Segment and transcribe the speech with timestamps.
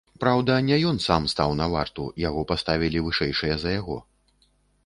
[0.21, 4.01] Праўда, не ён сам стаў на варту, яго паставілі вышэйшыя за яго.